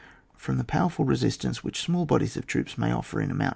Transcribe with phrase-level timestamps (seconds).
[0.35, 3.49] From the powerful resistance which small bodies of troops may offer in a moun.